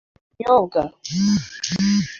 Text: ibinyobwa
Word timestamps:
ibinyobwa 0.33 0.79